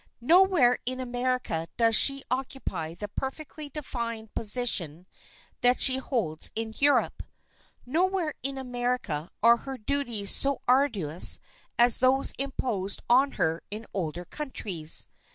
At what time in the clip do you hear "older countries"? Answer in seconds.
13.93-15.05